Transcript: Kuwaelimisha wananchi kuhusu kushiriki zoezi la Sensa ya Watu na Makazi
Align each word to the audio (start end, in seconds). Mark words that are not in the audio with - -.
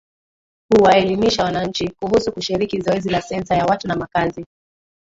Kuwaelimisha 0.71 1.43
wananchi 1.43 1.89
kuhusu 1.89 2.33
kushiriki 2.33 2.81
zoezi 2.81 3.09
la 3.09 3.21
Sensa 3.21 3.55
ya 3.55 3.65
Watu 3.65 3.87
na 3.87 3.95
Makazi 3.95 4.45